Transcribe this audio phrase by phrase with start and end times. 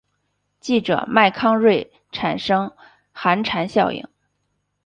[0.59, 2.71] 记者麦康瑞产生
[3.13, 4.07] 寒蝉效应。